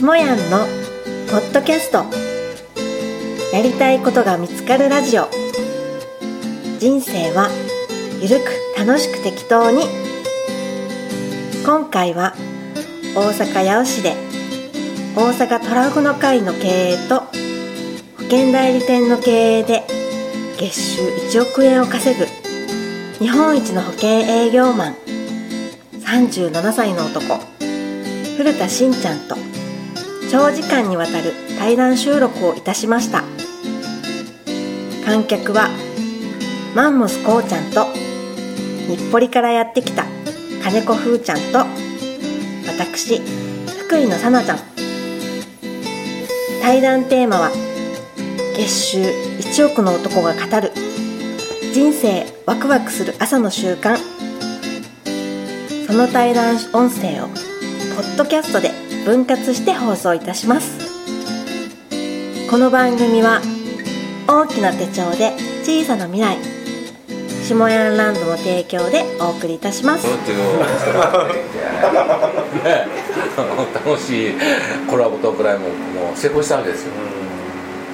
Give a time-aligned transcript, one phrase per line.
[0.00, 0.64] しもやんの
[1.30, 2.06] ポッドキャスト。
[3.54, 5.28] やりたいことが見つかるラジオ。
[6.78, 7.50] 人生は
[8.22, 9.82] ゆるく楽しく適当に。
[11.66, 12.34] 今回は
[13.14, 14.14] 大阪八尾市で
[15.14, 17.26] 大阪トラフの会の経営と保
[18.22, 19.82] 険代理店の経営で
[20.58, 21.02] 月収
[21.38, 22.24] 1億円を稼ぐ
[23.18, 24.94] 日本一の保険営業マン
[25.92, 27.38] 37歳の男
[28.38, 29.49] 古田しんちゃんと
[30.30, 33.24] 長時間にわたる対談収録をいたしました。
[35.04, 35.68] 観客は
[36.72, 37.86] マンモスこうちゃんと
[38.86, 40.04] 日暮里からやってきた
[40.62, 41.66] 金子ふーちゃんと
[42.68, 43.20] 私
[43.86, 44.58] 福井のさなちゃん。
[46.62, 47.50] 対談テーマは
[48.54, 50.70] 月収1億の男が語る
[51.72, 53.96] 人生ワクワクする朝の習慣。
[55.88, 58.70] その対談音声をポッドキャストで
[59.04, 60.78] 分割して放送いたします。
[62.50, 63.40] この番組は
[64.28, 65.32] 大きな手帳で
[65.64, 66.36] 小さな未来
[67.44, 70.06] 下ヤンランドの提供でお送りいたします。
[73.74, 74.34] 楽しい
[74.88, 76.92] コラボトークライブも成功したわけですよ、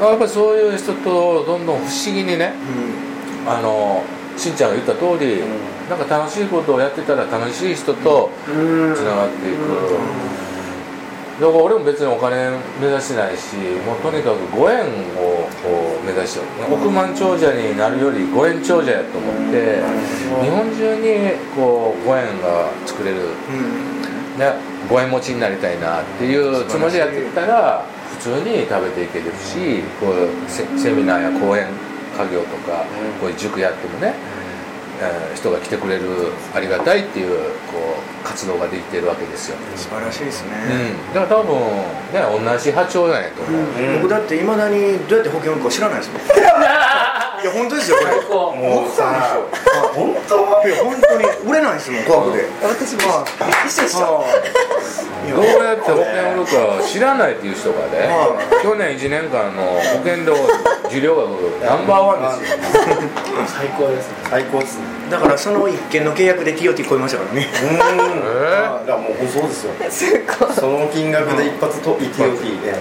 [0.01, 2.53] やっぱりそういう人とどんどん不思議にね、
[3.47, 4.03] あの
[4.37, 5.43] しんちゃんが言った通り、
[5.89, 8.55] なんか楽しいことをやってたら楽しい人とつな
[9.15, 9.59] がっていく、
[11.41, 14.89] だから俺も別にお金目指してないしもうとにかくご縁
[15.21, 19.83] をこう目指して億万長者になるよりご縁長者やと思って
[20.41, 23.21] 日本中にこうご縁が作れる、
[24.39, 24.55] ね、
[24.89, 27.85] ご縁持ちになりたいなっていうつもりでやってきたら
[28.17, 31.69] 普通に食べていけるしこうセセミナーや講演
[32.17, 32.87] 家業とか
[33.21, 34.15] こういう塾やってもね、
[35.01, 36.03] えー人が来てくれる
[36.55, 37.29] ありがたいっていう
[37.71, 40.51] こう活動ができてるわけですよ、素晴らしいですね、
[41.09, 41.55] うん、だから多分
[42.13, 43.65] ね同じ波長なんやと思う、
[44.03, 46.23] 僕だっていまだにどうやって保険売るか知らないですもん。
[47.43, 48.13] いや本当ですよこれ。
[48.59, 49.37] もうさ
[49.95, 50.67] 本当？
[50.67, 52.47] いや本当に売れないですもん怖くて。
[52.63, 53.03] 私も
[53.67, 54.25] 一緒一緒
[55.31, 58.09] どうやって保険売るか知らないっていう人がね、
[58.63, 60.35] 去年1年間の保険料
[60.87, 62.59] 受領額ナンバーワンですよ。
[63.47, 64.17] 最高ですね。
[64.31, 64.85] 最高ですね。
[65.11, 67.47] だからその一件の契約で TOT 超えましたからね。
[67.63, 67.81] うんえ
[68.87, 69.73] だからもうそうですよ。
[69.91, 70.55] すごい。
[70.55, 72.73] その金額で一発と TOT で。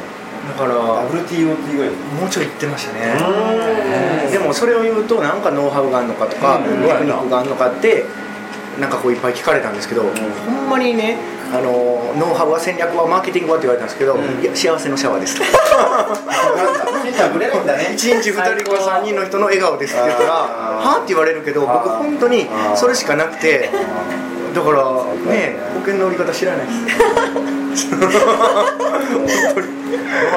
[0.46, 4.30] だからダブル TOT ぐらいもうちょい言ってましたね。
[4.32, 6.64] でもそれを言うとなんかノウハウがあるのかとか、うん。
[6.64, 8.06] テクニックがあるのかって
[8.80, 10.10] なんかこういっぱい聞かれたんですけど、ほ
[10.52, 11.18] んまにね
[11.54, 14.42] あのノウハウは戦略はマーケティングはって言われたんですけど、ん。
[14.42, 15.40] いや幸せのシャワーです。
[15.40, 15.50] なん
[16.74, 20.86] だしんちゃんくれるんだね1日2人か3人の人の笑顔ですって言ったら「あー。
[20.86, 23.70] はあ?」って言われるけど僕本当にそれしかなくて
[24.54, 24.84] だから
[25.32, 26.72] ね保険の売り方知らないで
[27.76, 27.92] す。
[27.92, 28.14] だか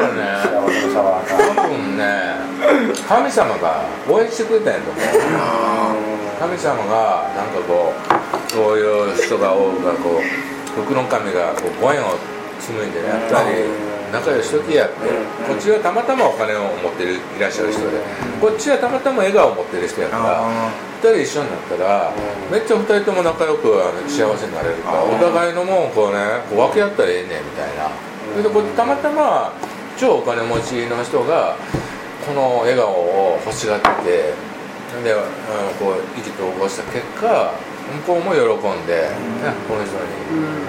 [0.01, 0.39] らね。
[0.43, 2.05] 幸せのシャワーか多分ね
[3.09, 5.03] 神様が応援してくれたんやと思う。
[6.39, 7.93] 神様がなんかこ
[8.49, 12.15] うそういう人が多くがこう福の神がこうご縁を
[12.61, 13.67] 紡いでねやったり
[14.13, 14.97] 仲良しときやって
[15.47, 18.01] こっちはたまたまお金を持ってるいらっしゃる人で
[18.41, 20.73] こっちはたまたま笑顔を持ってる人やからあ
[21.03, 22.13] 2人一緒になったら
[22.51, 27.91] めっちゃ2人とも仲良くあの幸せになれるからお互いのもんをこうねこう分け合ったらええねんみたいな。
[28.33, 29.53] それでこうたまたま
[29.97, 31.57] 超お金持ちの人が
[32.27, 34.49] この笑顔を欲しがってて
[35.03, 35.21] で、うん、
[35.79, 37.53] こう意気投合した結果
[37.89, 40.05] 向こうも喜んで、ね、この人に、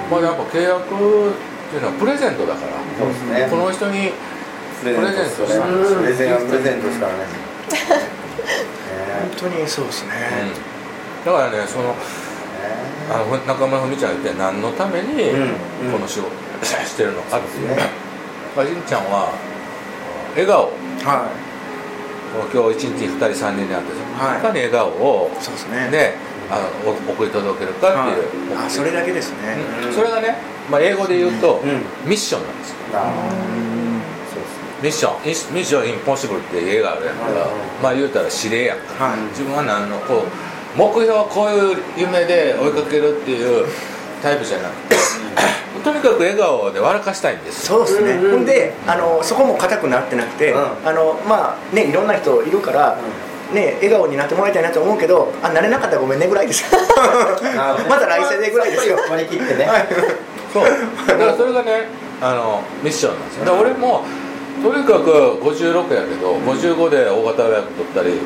[0.09, 2.79] まあやっぱ契約っていうのはプレゼントだから。
[2.97, 3.47] そうですね。
[3.49, 4.11] この人に
[4.81, 5.71] プレゼントですからね。
[5.95, 7.19] プレゼンプレゼントですからね。
[9.37, 10.13] 本当にそうですね、
[11.25, 11.95] だからねその
[13.11, 15.41] あの中村文ちゃんが言って何のためにうん。
[15.41, 16.31] うんこの仕事
[16.65, 17.69] してるのかっていう。
[17.75, 17.89] ね。
[18.55, 19.31] まあしんちゃんは
[20.35, 20.71] 笑顔。
[21.05, 21.27] は
[22.53, 24.39] 今日一日2人3人で会ってはい。
[24.39, 25.89] いかに笑顔をいそうですね。
[25.89, 28.65] ねあのお送り届けるかっていう、はい。
[28.65, 29.93] あそれだけですね、うん。
[29.93, 30.35] それがね、
[30.69, 32.09] まあ、英語で言うと、うん。
[32.09, 32.77] ミッションなんですよ。
[34.81, 35.29] ミッション。
[35.29, 37.49] インミッションインポッシブルっていう映画あるやんから、はい。
[37.83, 39.05] まあ言うたら指令やんか。
[39.05, 39.19] はい。
[39.29, 43.67] 自分は何のこう目標はこういう夢で追いかけるっていう
[44.23, 44.95] タイプじゃなくて
[45.83, 47.85] とにかく笑顔で笑かしたいんですよ。
[47.85, 48.25] そうですね、うん。
[48.25, 50.87] うんほんであのそこも硬くなってなくて、うん。
[50.87, 52.97] あのまあねいろんな人いるから、
[53.53, 56.63] ね笑顔になってもらいたいなと思うけどあ慣れなかったらごめんねぐらいです。
[57.89, 58.97] また来世でぐらいですよ。
[59.09, 59.65] 割り切ってね。
[59.65, 59.87] はい。
[60.53, 60.63] そう。
[61.07, 61.87] だからそれがね
[62.21, 63.45] あのミッションなんですよ。
[63.45, 64.05] だから俺も
[64.61, 68.19] とにかく56やけど55で大型予約取ったり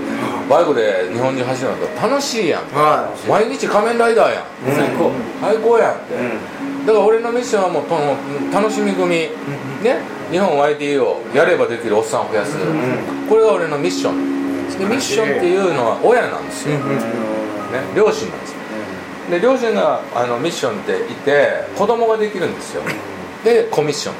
[0.49, 4.43] バイクで日本中走るのと楽しいやんは毎日仮面ライダーやん。
[4.67, 4.75] うん。
[4.75, 5.11] 最高。
[5.41, 6.85] 最高やんって、うん。
[6.87, 8.17] だから俺のミッションはもうとの
[8.51, 9.29] 楽しみ組、
[9.83, 10.01] ね。
[10.31, 12.57] 日本 YD をやればできるおっさんを増やす、
[13.29, 14.42] これが俺のミッション
[14.77, 16.83] でミッションっていうのは親なんですよ、ね、
[17.95, 18.57] 両親なんですよ。
[19.29, 22.83] で両親があのミッションっていて子供ができるんですよ。
[23.43, 24.15] でコミッション。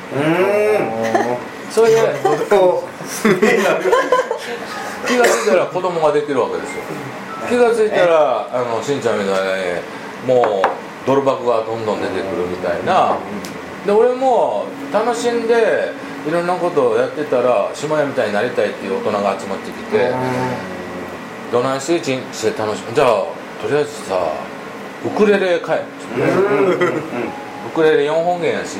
[1.70, 1.98] それで
[5.08, 6.84] 気が付いたら子供ができるわけですよ。
[7.50, 9.44] 気が付いたらあのしんちゃんみたい
[10.28, 10.68] にもう
[11.06, 13.16] ドル箱がどんどん出てくるみたいな。
[13.86, 15.92] で俺も楽しんで
[16.28, 20.10] いろんなことをやってたら島屋みたいになりたいっていう大人が集まってきて
[21.52, 23.08] どないして一日して楽しむじゃあ
[23.62, 24.32] とりあえずさ
[25.06, 25.84] ウクレレ買え。
[27.68, 28.78] ウクレレ4本弦やし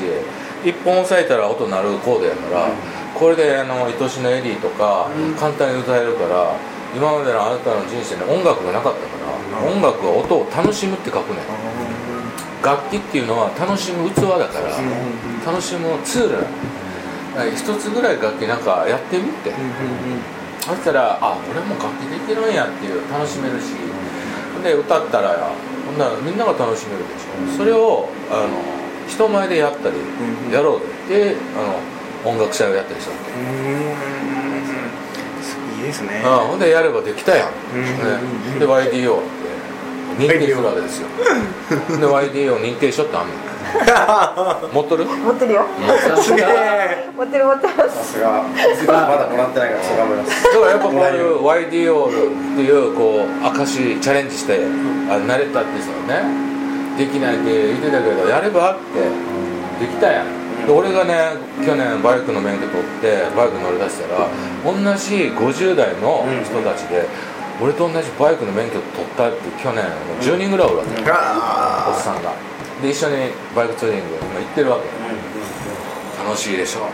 [0.64, 2.68] 1本押さえたら音鳴るコードやから
[3.14, 5.08] これであの愛しのエリーとか
[5.38, 6.56] 簡単に歌えるから
[6.96, 9.06] 今までのあなたの人生に音楽がなかったか
[9.60, 11.44] ら音楽は音を楽しむって書くねん。
[12.64, 14.70] 楽器っていうのは楽しむ器だから
[15.44, 16.44] 楽しむツールなの
[17.54, 19.52] 一つぐらい楽器なんかやってみて。
[20.60, 23.74] そしたらあ俺も楽器できるんやっていう楽しめるし。
[24.62, 25.52] で歌ったら
[25.84, 27.58] ほんならみんなが楽しめるでしょ。
[27.58, 28.48] それをあの
[29.06, 29.96] 人前でやったり
[30.50, 33.32] やろうってあの音楽祭をやったりしたわけ。
[35.76, 36.22] いいですね。
[36.24, 37.52] あほんでやればできたやん、ね、
[38.58, 39.22] で YDO っ
[40.16, 41.08] て認定するわけですよ。
[42.00, 43.34] で YDO 認定書ってあんの
[44.72, 45.04] 持っとる？
[45.04, 45.66] 持ってるよ。
[46.20, 47.08] すげえ。
[47.16, 48.44] 持ってる持ってますさすが。
[49.08, 52.10] まだもらってないから頑張りますだからやっぱこういう YDO っ
[52.56, 54.64] ていうこう証チャレンジして
[55.10, 56.22] あ慣れたってさね
[56.96, 60.66] できないって言ってたけどやればってできたやん。
[60.66, 64.28] で俺がね去年バイクの免許取ってバイク乗り出したら
[64.64, 67.04] 同じ50代の人たちで、
[67.60, 69.84] 俺と同じバイクの免許取ったって去年
[70.22, 72.32] 10人ぐらいおるわけ、おっさんが
[72.84, 74.84] で一緒にバイクツーリング今行ってるわけ、
[76.22, 76.80] 楽しいでしょ。
[76.84, 76.86] み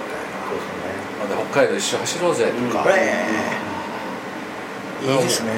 [1.26, 2.46] たいなで北海道一緒走ろうぜ。
[2.46, 2.86] とか、
[5.02, 5.50] いいですね。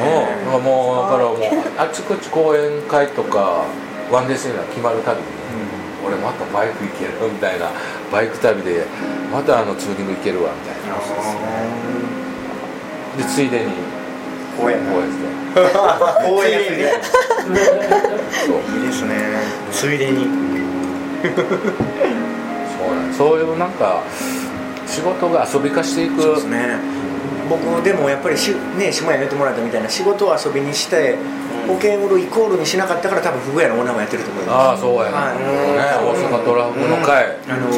[0.46, 1.38] うん、もうだからもう
[1.76, 3.66] あっちこっち講演会とか
[4.10, 5.26] ワンデーセミナー決まるたびに、
[6.06, 7.68] 俺またバイク行けるみたいな
[8.10, 8.86] バイク旅で
[9.30, 10.96] またあのツーリング行けるわみたいな。
[13.18, 13.72] でついでに
[14.56, 15.10] 公園こうやっ
[15.54, 15.60] て
[16.28, 16.92] 公園やついで
[18.46, 19.14] そういいですね。
[19.70, 20.26] ついでに。
[22.76, 24.02] そうなんそういうなんか
[24.86, 26.22] 仕事が遊び化していく。
[26.22, 26.78] そうですね。
[27.48, 31.16] 僕でもやっぱりし、ね、下やめてもらったみたいな仕事を遊びにして
[31.66, 34.56] 保険売るイコールにしなかったから多分フグ屋のオーナーもやってると思います。
[34.56, 35.38] ああそうやね,、はい。
[35.38, 35.44] ね
[36.00, 37.68] 大阪トラフグの会、あの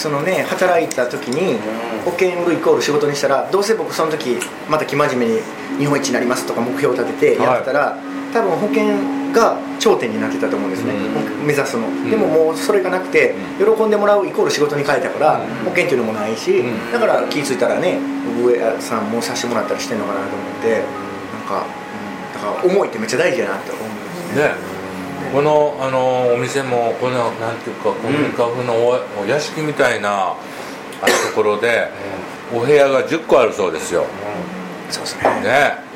[0.00, 1.60] そのね働いた時に
[2.04, 4.38] 保険売るイコール仕事にしたらどうせ僕その時
[4.68, 5.40] また生真面目に
[5.78, 7.96] 日本一になりますとか目標を立ててやってたら、
[8.32, 8.84] 多分保険
[9.32, 11.46] が頂点になってたと思うんですね、うん。
[11.46, 16.92] 目指すの、でももうそれがなくて喜んでもらうイコール仕事に変えたから、うん保険っていうのもないし、うん。
[16.92, 17.98] だから気ぃ付いたらね
[18.42, 20.82] 上さんもさせてもらったりしてんのかなと思ってなん
[21.48, 24.00] か、うん、だから思いってめっちゃ大事だなって思うんで
[24.32, 24.42] すね。
[24.44, 24.69] ね
[25.32, 30.36] このあのお店もこのなんていうか古民家風のおお屋敷みたいなあ
[31.06, 31.88] ところで
[32.52, 34.06] お部屋が10個あるそうですよ。
[34.90, 35.22] そうですね。
[35.42, 35.90] ね。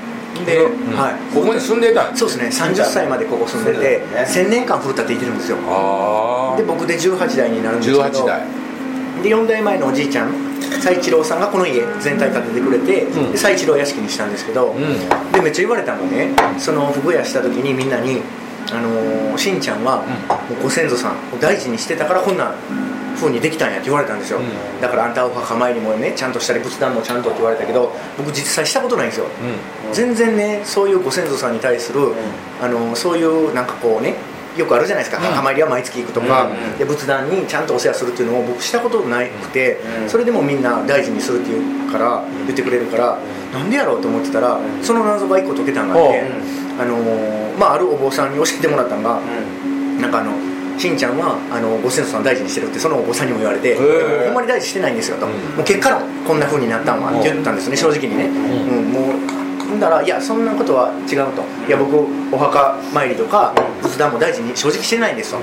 [0.47, 0.97] で、うん。
[0.97, 1.35] はい。
[1.35, 2.17] ここに住んでたん？
[2.17, 2.75] そうですね。
[2.75, 5.57] 30歳までここ住んでて1000年間古田って言ってるんですよ。
[6.57, 8.03] で僕で18代になるんですけど。
[8.03, 8.43] 18代。
[9.23, 10.33] で4代前のおじいちゃん
[10.81, 13.33] 蔡一郎さんがこの家全体建ててくれて、うん。
[13.33, 15.33] で蔡一郎屋敷にしたんですけど、うん。
[15.33, 16.31] でめっちゃ言われたのね。
[16.59, 18.23] そのフグ屋した時にみんなに
[18.73, 20.05] 「あのーしんちゃんは、も
[20.61, 22.55] うご先祖さんを大事にしてたからこんな
[23.17, 24.81] 風にできたんや」って言われたんですよ、うん。
[24.81, 29.27] だからあんたお墓参りもねちゃんとしたり仏壇もちゃんとって言われたけど僕実際したことないんですよ、
[29.87, 29.93] うん。
[29.93, 32.13] 全然ねそういうご先祖さんに対する、
[32.63, 34.15] あのそういうなんかこうね
[34.57, 35.31] よくあるじゃないですか、うん。
[35.31, 43.19] 墓参りは毎月行くとか、うんで仏壇にちゃんとお世話するっていうのを僕したことなくて、うんそれでもみんな大事にするっていうから言ってくれるから、
[43.53, 46.23] なんでやろうと思ってたらその謎が一個解けたのがあって、
[46.81, 49.21] あのーまあ、あるお坊さんに教えてもらったのが、
[50.01, 50.33] なんかあの
[50.79, 54.27] しんちゃんはあのご先祖さん大事にしてるってそのお坊さんにも言われて、ー。
[54.27, 55.33] ほんまに大事してないんですよと、うん。
[55.33, 59.44] もう結果論こんな風になったんはって言ったんですね正直にね、うんもう
[59.81, 61.43] だらいやそんなことは違うと。
[61.67, 61.97] いや僕
[62.35, 65.39] お墓参りとか仏壇も大事に正直してないんですと、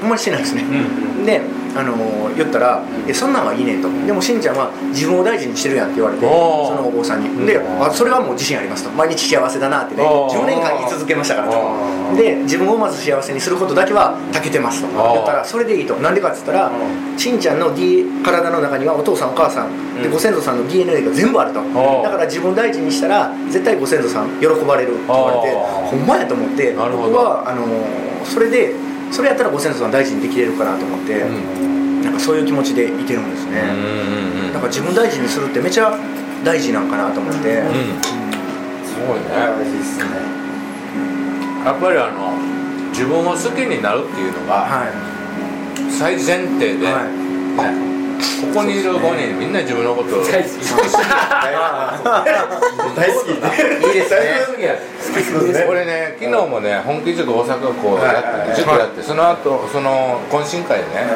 [0.00, 0.64] ほんまにしてないですね、
[1.24, 1.40] で、
[1.76, 6.30] あのー言ったら「いやそんなんはいいねん」と「でもしんちゃんは自分を大事にしてるやん」って言われてそ
[6.74, 7.46] のお坊さんに。
[7.46, 8.90] であそれはもう自信ありますと。
[8.90, 10.38] 毎日幸せだなってねおー。
[10.38, 11.58] 10年間言い続けましたからと。
[12.12, 14.88] おで自分をまず幸せにすることだけは長けてますと。
[15.12, 15.94] 言ったらそれでいいと。
[15.96, 16.70] なんでかって言ったら
[17.16, 21.60] しんちゃんの、D、体の中にはお父さんお母さんでご先祖さんの DNA が全部あると。
[22.02, 25.56] だから自分を大事にしたら絶対ご先祖さん喜ばれるって言われて
[25.90, 27.68] ほんまやと思って僕はあのー
[28.24, 28.74] それで
[29.10, 32.02] それやったらご先祖さん大事にできれるかなと思って、うん。
[32.02, 35.96] なんかそういう気持ちでいてるんですね、うんうんなんか自分大事にするってめちゃ
[36.42, 37.68] 大事なんかなと思って、うん。
[38.82, 39.28] すごいね。
[39.28, 40.04] 大事っすね。
[41.64, 42.32] やっぱりあの
[42.90, 44.92] 自分を好きになるっていうのがはい。
[45.92, 47.04] 最前提で、はい。
[47.74, 47.87] ね
[48.52, 50.52] ここにいる5人みんな自分のことを大好き。
[52.96, 53.30] 大好き。
[53.30, 54.10] いいです
[55.52, 61.06] ねこれね昨日もね本気塾大阪こうやって塾やってその後その懇親会でね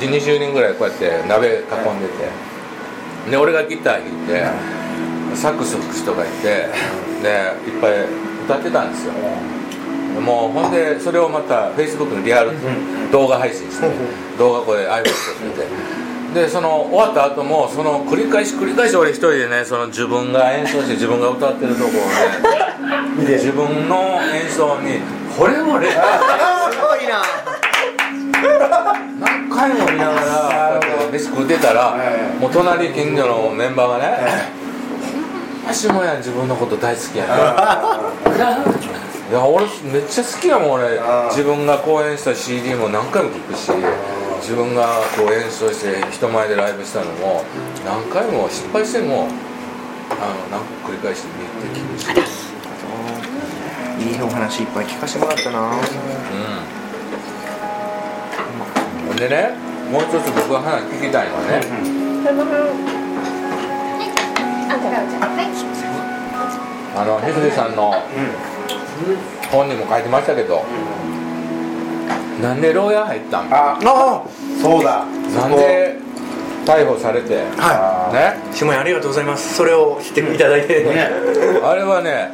[0.00, 4.44] 20人ぐらいこうやって鍋囲んでてで俺がギター弾いて
[5.36, 6.68] サックス吹く人がいて
[7.22, 7.92] でいっぱい
[8.44, 9.12] 歌ってたんですよ。
[10.20, 12.52] もうほんでそれをまたフェイスブックにリアル
[13.10, 13.88] 動画配信して
[14.38, 15.12] 動画これ iPhone で撮っ
[15.50, 16.03] てて
[16.34, 21.92] でその終わった後もその繰り返し繰り返し俺一人でねその自分が演奏して自分が歌ってるとこを
[23.22, 24.98] ね自分の演奏に
[25.38, 25.90] 惚れ惚れ。
[25.90, 27.22] すごいな。
[29.20, 30.80] 何回も見ながら
[31.12, 31.96] 飯食ってたら
[32.40, 34.18] もう隣近所のメンバーがね
[35.70, 37.30] 「足もやん自分のこと大好きやね」
[39.30, 41.00] いや俺めっちゃ好きやもん俺。
[41.30, 43.70] 自分が公演した CD も何回も聴くし
[44.44, 47.42] 自分がこう演奏して人前でライブしたのも
[47.82, 49.26] 何回も失敗しても
[50.10, 52.52] あの何個繰り返して見て聴くし
[54.04, 55.60] いいお話いっぱい聞かせてもらったな
[59.08, 59.16] うん。
[59.16, 59.54] でね
[59.90, 61.60] もう一つ僕が話聞きたいのはね、
[66.96, 67.94] あのひずりさんの
[69.50, 70.64] 本にも書いてましたけど、
[72.42, 73.48] なんで牢屋入ったん？
[73.52, 74.22] ああ
[74.60, 75.04] そうだ。
[75.36, 75.96] なんで
[76.66, 78.36] 逮捕されて、はね？
[78.52, 79.54] い下屋ありがとうございます。
[79.54, 81.10] それを知っていただいて、ね。
[81.62, 82.32] あれはね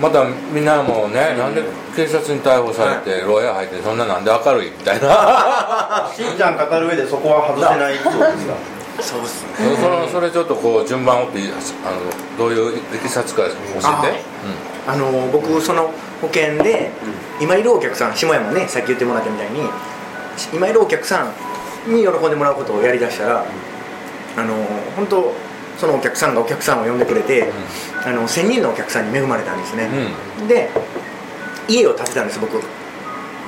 [0.00, 1.62] またみんなもね、なんで
[1.94, 6.10] 警察に逮捕されて牢屋入ってそんななんで明るいみたいな。
[6.16, 7.94] しんちゃん語る上でそこは外せない。
[8.02, 8.54] そうですか。
[9.00, 9.44] そうっす
[9.80, 11.38] そのそれちょっとこう順番を追って
[11.84, 13.48] あのどういういきさつか教
[13.84, 14.20] あえて
[14.86, 15.90] あの僕その
[16.22, 16.90] 保険で
[17.40, 19.60] 今いるお客さん下山ねさっき言ってもらったみたいに
[20.54, 21.28] 今いるお客さ
[21.86, 23.44] んに喜んでもらうことをやりだしたら
[24.36, 24.54] あの
[24.96, 25.34] 本当
[25.78, 27.50] そのお客さんがお客さんを呼んでくれて、
[28.06, 29.88] あの1000人のお客さんに恵まれたんですね、
[30.46, 30.70] で
[31.68, 32.58] 家を建てたんです僕、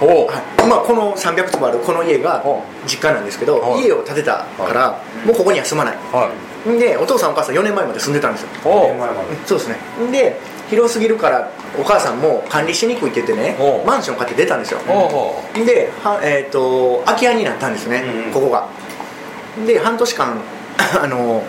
[0.00, 0.26] おう。
[0.26, 0.28] い、
[0.64, 2.42] 今この300坪あるこの家が
[2.86, 5.96] 実家なんですけど、はい家を建てたから、もうここには住まない。
[6.10, 6.32] は
[6.66, 6.78] い。
[6.78, 8.48] でお父さんお母さん4年前まで住んでたんですよ。
[8.64, 8.94] おう。
[8.94, 9.46] 前まで。
[9.46, 9.76] そうですね。
[10.10, 10.40] で
[10.70, 13.56] 広すぎるからお母さんも管理しにくいって言ってね
[13.86, 14.80] マンション買って出たんですよ。
[15.64, 18.32] では、えー、と空き家になったんですね、うんうん。
[18.32, 18.68] ここが。
[19.66, 20.40] で半年間
[21.02, 21.42] あの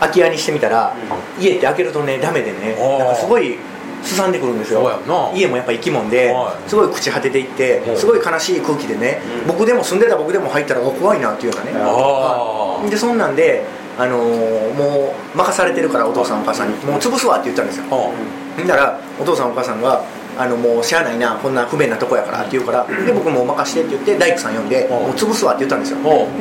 [0.00, 0.92] 空き家にしてみたら、
[1.38, 3.58] 家って開けるとねダメでねなんかすごい
[4.02, 4.90] すさんでくるんですよ。
[5.34, 6.68] 家もやっぱ生き物ではい。
[6.68, 9.46] すごい朽ち果てていってすごい悲しい空気でねうん。
[9.48, 13.64] 僕でも住んでた僕でも入ったらお怖いなっていうようなねでそんなんで、
[13.98, 16.74] あのーもう任されてるからお父さんお母さんに。
[16.84, 17.84] もう潰すわって言ったんですよ。
[17.90, 18.12] おう
[18.56, 20.02] ほんだらお父さんお母さんが
[20.38, 24.90] あのもうしゃあないなこんな不便なとこやからって言うからで僕もう任してって言って大工さん呼んでうん。
[24.90, 25.98] もう潰すわって言ったんですよ。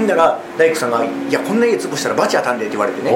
[0.08, 3.12] だら大工さんが「いやこんな家潰したら罰当たんで」って言われてね。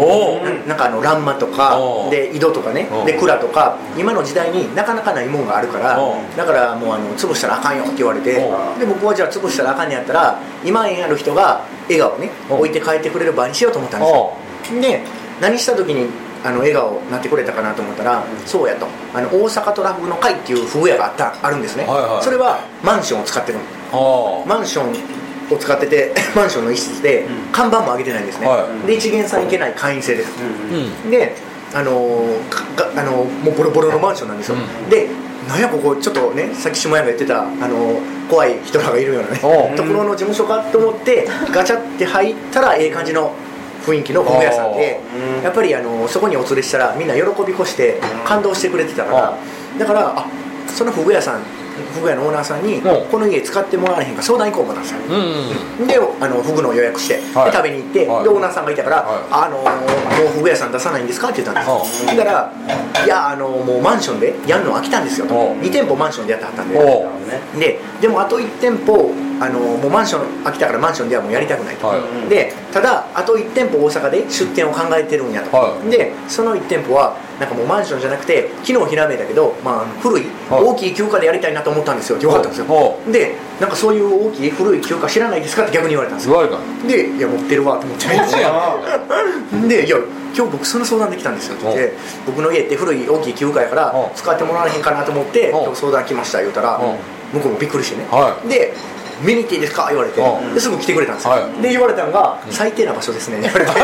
[0.65, 1.77] ななんかあの欄間とか
[2.11, 5.99] で井戸とかねで蔵とか今の時代になかなかないもんがあるから
[6.35, 14.33] だからもうあの潰したらあかんよって言われてで僕はじゃあ潰したらあかんねやったら今縁ある人が笑顔ね置いて帰ってくれる場にしようと思ったんですよ。
[14.77, 15.01] おで
[15.39, 16.09] 何した時に
[16.47, 18.87] あの笑顔になってくれたかなと思ったら、そうやと。
[19.13, 22.23] あの大阪トラフグの会っていうフグ屋があったあるんですね、はいはい。
[22.23, 23.59] それはマンションを使ってる
[24.47, 24.91] マンション
[25.53, 28.87] を使ってて マンションの一室で看板も上げてないんですね、はい。
[28.87, 30.29] で一元さん行けない会員制です、
[30.71, 31.35] うんで
[31.73, 32.27] あのー
[32.95, 34.89] あのーもうボロボロのマンションなんですよ、うん。
[34.89, 35.09] で
[35.49, 39.37] なんやここちょっとねさっき下山が言ってた、あのー怖い人らがいるようなね
[39.77, 43.31] ところの事務所かと思ってガチャって入ったらええ感じの
[43.87, 44.99] 雰囲気のフグ屋さんで
[45.37, 45.43] うん。
[45.43, 49.37] やっぱりあのそこにお連れしたらみんな喜び越して感動してくれてたから
[49.79, 50.25] だからあ
[50.67, 51.41] そのフグ屋さん
[51.93, 53.05] フグ屋のオーナーさんにうん。
[53.07, 54.99] この家使ってもらわれへんか相談行こう思ったんですよ
[55.79, 55.87] うん。
[55.87, 57.51] であのフグの予約して、はい。
[57.51, 58.23] で食べに行って、はい。
[58.23, 59.21] でオーナーさんがいたから「はい。
[59.31, 62.51] あのーもうフグ屋さん出さないんですか?」って言ったんですよ、だから
[63.05, 65.33] 「いやあのーもうマンションでやるの飽きたんですよ」と。
[65.35, 65.63] おう。
[65.63, 66.77] 2店舗マンションでやってはったんで。
[67.59, 72.29] ででもあと1店舗あのーもうマンション飽きたからマンションではもうやりたくないと、はい。
[72.29, 75.89] でただあと1店舗大阪で出店を考えてるんやと、はい。
[75.89, 80.63] でその1店舗はなんかもうマンションじゃなくて昨日ひらめいたけど、まあ、古いはい。
[80.63, 82.65] 大きい休暇でやりたいなと思ったんですよってよかったんですよ。
[82.65, 86.33] ほでなんかそういう大きい古い休暇知らないですかって逆に言われたんですよ。
[86.33, 88.07] 言われたで「いや持ってるわ」と思って。
[88.07, 88.77] めっちゃや
[89.67, 89.97] で「いや
[90.35, 91.93] 今日僕その相談できたんですよ」って言って
[92.25, 98.07] 「僕の家って古い大きい休暇やからうん使ってもらわれへんかなと思ってうん今日相談来ました」言うたらう向こうもびっくりしてね。
[98.11, 98.47] はい。
[98.47, 98.73] で
[99.21, 100.21] 見に行っていいですか?」言われて。
[100.21, 100.53] うん。
[100.53, 101.61] ですぐ来てくれたんですよ、はい。
[101.61, 103.71] で言われたのが「最低な場所ですね」言われて。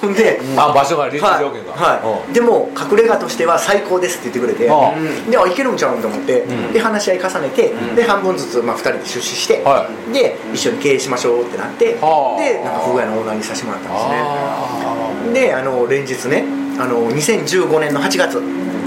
[0.00, 2.04] ほんで、あ場所が立地条件がはい。
[2.04, 2.34] はい。
[2.34, 6.72] でも隠れ家としては最高ですって言ってくれて、うであいけるんちゃうんと思って、ん。
[6.72, 12.42] で話し合い重ねて、で半分ずつ、まあ、2人で出資して、はで一緒に経営しましょうってなって、はあ。
[12.42, 14.14] でなんかフグ屋のオーナーにさせてもらったんですね。
[14.18, 15.34] あ。
[15.34, 16.44] であの連日ね
[16.78, 18.42] あの2015年の8月。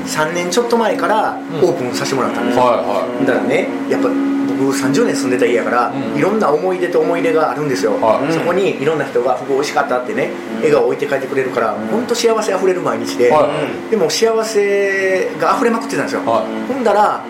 [0.06, 3.26] 3年ちょっと前からオープンさせてもらったんですよ、ーはいはい。
[3.26, 4.10] だからねやっぱ
[4.46, 6.18] 僕30年住んでた家やから、うん。
[6.18, 8.34] いろんな思い出と思い出があるんですよ、はい。
[8.34, 13.50] そこにいろんな人が「フグ美味しかった」ってね笑顔を置いて帰ってくれるから本当幸せあふれる毎日で、は
[13.90, 16.74] でも幸せが溢れまくってたんですよ、はい。
[16.74, 17.22] ほんだら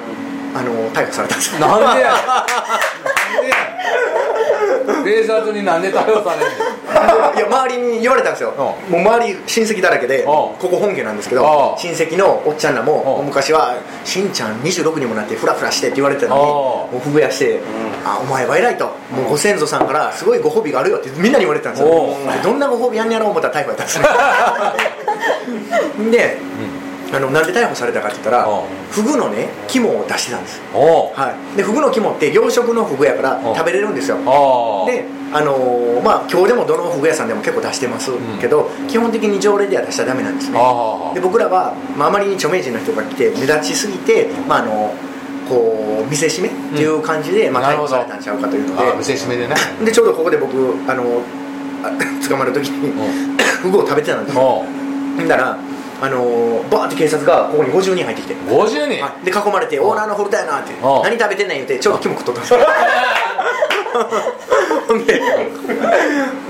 [0.55, 1.59] あの逮捕されたんですよ。
[1.59, 3.55] なんでや なんでや
[5.03, 6.64] レーザーズになんで逮捕されんねん
[7.35, 10.25] いや周りに言われたんですよ、うもう周り親戚だらけで、ん。
[10.25, 11.79] ここ本家なんですけど、うん。
[11.79, 13.25] 親戚のおっちゃんらも、うん。
[13.25, 16.47] 昔は「しんちゃん26にもなってフラフラして」って言われてたのに、うん。
[16.47, 17.59] もうふぐやして、
[18.05, 24.05] あお前は偉いと、もうご先祖さんからすごいご褒美があるよってみんなに言われてたんですよ、どんなご褒美やんねやろう思ったら逮捕やったんですね
[26.11, 26.37] で、
[27.15, 28.67] あのなんで逮捕されたかって言ったら、うん。
[28.91, 30.61] フグのね肝を出してたんです。
[30.73, 33.55] はい、でフグの肝って養殖のフグやからうん。
[33.55, 34.17] 食べれるんですよ。
[34.85, 40.59] であのーまあ今日でもどのフグ屋さんでも結構出してますけど、基本的に条例では出しちゃダメなんですね。
[40.61, 44.93] あで僕らは、まあ、あまりに著名人の人が来て目立ちすぎて、まあ、あの
[45.49, 50.53] こう見せしめっていう感じで、まあ、逮捕されたんちゃうかというのああ見せしめでねででちょうどここで僕
[50.89, 51.21] あの
[51.83, 51.91] あ
[52.27, 52.91] 捕まる時に
[53.61, 54.63] フグを食べてたんですよ。
[55.27, 55.57] だから
[56.05, 58.35] あのーバーって警察がここに50人入ってきて。
[58.35, 59.01] 50人？
[59.03, 59.25] はい。
[59.25, 62.59] で囲まれて「オーナーのホルターやな」って「うん何食べてんねん」言ってちょうど肝食っとったんですよ。
[65.07, 65.21] で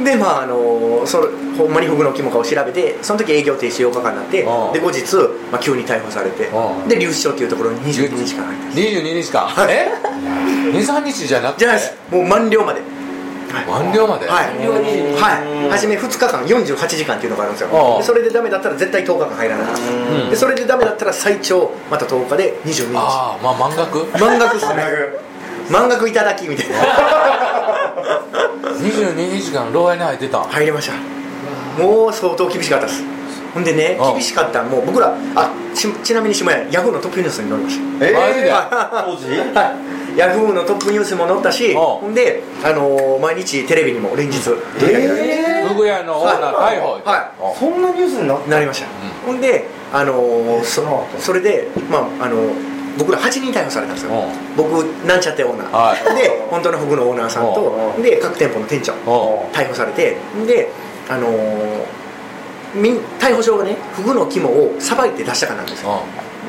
[0.04, 5.15] でまああのーそれほんまにフグの肝かを調べてその時営業停止8日間になってうんで後日、
[5.52, 9.46] まあ、急に逮捕されてうんで留置所っていうところに22日間入って22日間？
[9.48, 9.68] はい。
[9.72, 9.91] え
[10.74, 11.60] ？23日じゃなくて？
[11.60, 11.94] じゃないです。
[12.12, 12.82] もう満了まで
[13.63, 14.28] 満了まで？
[14.28, 18.02] はい、はい、初め2日間48時間っていうのがあるんですよ。
[18.04, 19.68] それでダメだったら絶対10日間入らない。
[20.24, 20.30] うん。
[20.30, 22.98] でそれでダメだったら最長また10日で22日。
[22.98, 24.06] ああまあ満額？
[24.20, 24.84] 満額っすね。
[25.72, 26.10] 満額。
[26.10, 26.76] いただきみたいな。
[28.80, 30.39] 22日間牢屋に入ってた。
[30.39, 30.94] ん入りました。
[31.82, 33.04] もう相当厳しかったです。
[33.54, 38.52] ほんでねうん厳しかったんもう僕らあちちなみに下屋ヤフーのトップニュースに載りましえマジで？
[39.06, 39.54] 当時？
[39.54, 41.75] たはいヤフーのトップニュースも載ったしん。
[41.75, 46.88] ほんで、あのー毎日テレビにも連日取り上げられフグ屋のオーナー逮捕。
[47.04, 48.88] はおそんなニュースにななりました、
[49.25, 50.84] ほんで、あのーそ
[51.19, 52.38] それで、まああの
[52.97, 54.23] 僕ら8人逮捕されたんですよ、う
[54.56, 56.15] 僕なんちゃってオーナー、はい。
[56.15, 60.15] で本当のフグのオーナーさんと、うで各店舗の店長お逮捕されて
[60.47, 60.69] で
[61.10, 61.84] あのー
[62.75, 66.04] みん逮捕状がねフグの肝をさばいて出したからなんですよ。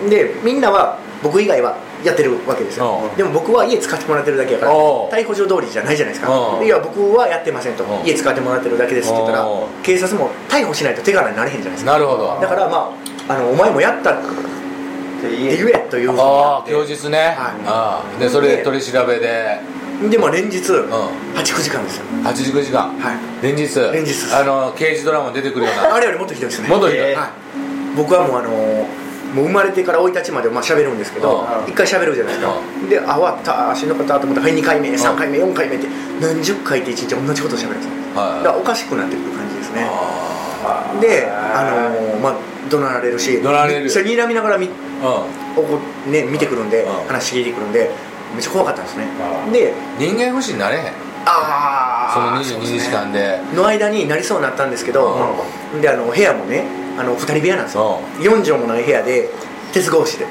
[0.06, 1.76] うでみんなは僕以外は
[2.06, 3.08] やってるわけですよ。
[3.10, 3.16] うん。
[3.16, 6.60] でも僕は家使ってもらってるだけやから逮捕状通りじゃないじゃないですか。
[6.62, 7.84] いや僕はやってませんと。
[7.84, 8.06] うん。
[8.06, 9.46] 家使ってもらってるだけですって言ったら
[9.82, 11.92] 警察も逮捕しないと手柄になれへんじゃないですか。
[11.92, 12.38] なるほど。
[12.40, 12.92] だからま
[13.28, 17.36] ああのお前もやったって言言えというふうにああ供述ね、はい。
[17.66, 19.60] ああでそれで取り調べで。
[20.10, 20.90] でも連日8、ん。
[21.34, 22.04] 9時間ですよ。
[22.22, 22.98] 89時間。
[22.98, 23.42] はい。
[23.42, 23.74] 連日。
[23.92, 25.94] 連日あの刑事ドラマに出てくるような。
[25.94, 26.68] あれよりもっとひどいですね。
[26.68, 27.14] もっとひどい。
[27.14, 27.30] はい、
[27.96, 28.86] 僕はもうあの
[29.36, 31.70] もう生まれてから生い立ちまでまあ喋るんですけどうん。
[31.70, 32.54] 一回喋るじゃないですか。
[32.88, 35.86] であ終わったしんどかったと思ったらはい2回目3回目4回目って
[36.20, 39.86] 何十回って一日同じこと喋るんですだからおかしくなってくる感じですね。
[40.64, 42.36] あであのまあ
[42.70, 43.90] 怒鳴られるし怒鳴られる。
[43.90, 44.70] それ睨みながらみ
[45.02, 46.92] あおこね見てくるんでうん。
[47.06, 47.90] 話聞いてくるんで
[48.32, 49.06] めっちゃ怖かったんですね。
[49.46, 49.52] うん。
[49.52, 50.84] で人間不信になれへん。
[51.28, 53.40] あそのあ22日間で。
[53.54, 55.18] の間になりそうになったんですけど、
[55.80, 56.64] であの部屋もね
[56.98, 59.28] あの2人部屋なんですよ、4畳もない部屋で
[59.72, 60.26] 鉄格子で。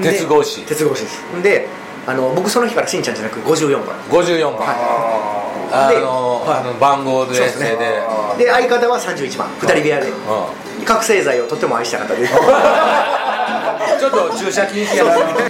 [0.00, 0.64] で鉄格子。
[0.64, 1.42] 鉄格子です。
[1.42, 1.68] で
[2.06, 3.96] あの僕その日からしんちゃんじゃなく54番。
[4.08, 6.60] 54番、はであの,、はい。
[6.60, 7.76] あの番号でですね。
[8.38, 8.50] で。
[8.50, 9.48] 相方は31番。
[9.60, 10.08] 2人部屋で。
[10.10, 10.14] う
[10.84, 12.26] 覚醒剤をとっても愛した方でん、
[14.00, 15.49] ちょっと注射禁止やな下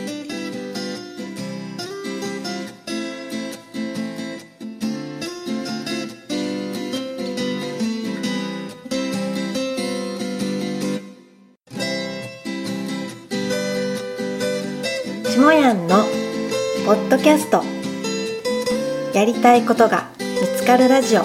[19.50, 21.22] たいことが見つかるラジオ。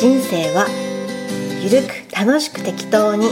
[0.00, 0.66] 人生は
[1.62, 3.26] ゆるく楽しく適当に。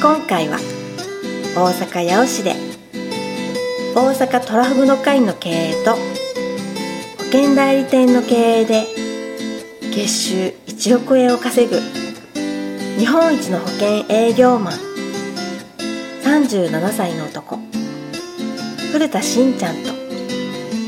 [0.00, 0.56] 今回は
[1.54, 2.54] 大阪八尾市で
[3.94, 5.98] 大阪トラフグの会の経営と保
[7.24, 8.86] 険代理店の経営で
[9.94, 10.34] 月収
[10.66, 11.78] 1億円を稼ぐ
[12.98, 14.74] 日本一の保険営業マン
[16.24, 17.58] 37歳の男
[18.92, 19.91] 古田しんちゃんと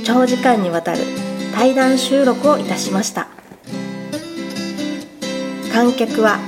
[0.05, 0.99] 長時間にわたる
[1.55, 3.27] 対談収録をいたしました。
[5.73, 6.39] 観客は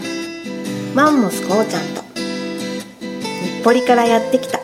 [0.94, 4.60] マンモスこうちゃんと日暮里からやってきた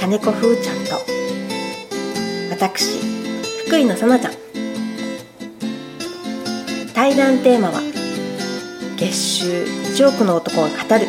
[0.00, 1.00] 金子風ちゃんと
[2.50, 3.00] 私
[3.66, 4.32] 福井のさなちゃん。
[6.94, 7.80] 対談テーマは
[8.96, 11.08] 月収1億の男が語る。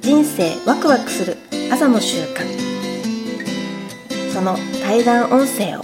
[0.00, 1.36] 人生ワクワクする
[1.70, 2.67] 朝の習慣。
[4.38, 5.82] その対談音声を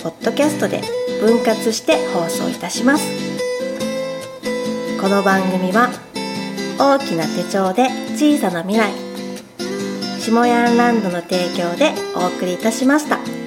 [0.00, 0.80] ポッドキャストで
[1.20, 3.04] 分割して放送いたします
[5.00, 5.90] この番組は
[6.78, 8.92] 大きな手帳で小さな未来
[10.20, 13.39] 下ヤンランドの提供でお送りいたしました。